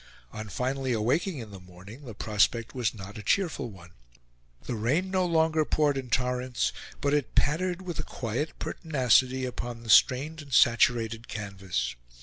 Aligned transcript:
On 0.33 0.49
finally 0.49 0.93
awaking 0.93 1.37
in 1.37 1.51
the 1.51 1.59
morning 1.59 2.05
the 2.05 2.15
prospect 2.15 2.73
was 2.73 2.95
not 2.95 3.19
a 3.19 3.21
cheerful 3.21 3.69
one. 3.69 3.91
The 4.63 4.73
rain 4.73 5.11
no 5.11 5.27
longer 5.27 5.63
poured 5.63 5.95
in 5.95 6.09
torrents; 6.09 6.73
but 7.01 7.13
it 7.13 7.35
pattered 7.35 7.83
with 7.83 7.99
a 7.99 8.03
quiet 8.03 8.57
pertinacity 8.57 9.45
upon 9.45 9.83
the 9.83 9.91
strained 9.91 10.41
and 10.41 10.51
saturated 10.51 11.27
canvas. 11.27 11.93